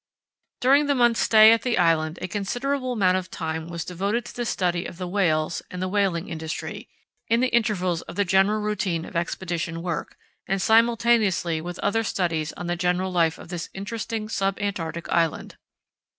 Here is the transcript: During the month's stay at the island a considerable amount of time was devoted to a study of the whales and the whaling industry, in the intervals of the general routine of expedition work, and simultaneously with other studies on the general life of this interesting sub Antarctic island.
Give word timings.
During 0.61 0.87
the 0.87 0.95
month's 0.95 1.19
stay 1.19 1.51
at 1.51 1.61
the 1.61 1.77
island 1.77 2.17
a 2.23 2.27
considerable 2.27 2.91
amount 2.93 3.17
of 3.17 3.29
time 3.29 3.67
was 3.67 3.85
devoted 3.85 4.25
to 4.25 4.41
a 4.41 4.45
study 4.45 4.83
of 4.87 4.97
the 4.97 5.07
whales 5.07 5.61
and 5.69 5.79
the 5.79 5.87
whaling 5.87 6.27
industry, 6.27 6.89
in 7.27 7.39
the 7.39 7.49
intervals 7.53 8.01
of 8.01 8.15
the 8.15 8.25
general 8.25 8.61
routine 8.61 9.05
of 9.05 9.15
expedition 9.15 9.83
work, 9.83 10.17
and 10.47 10.59
simultaneously 10.59 11.61
with 11.61 11.77
other 11.83 12.01
studies 12.01 12.51
on 12.53 12.65
the 12.65 12.75
general 12.75 13.11
life 13.11 13.37
of 13.37 13.49
this 13.49 13.69
interesting 13.75 14.27
sub 14.27 14.57
Antarctic 14.59 15.07
island. 15.11 15.55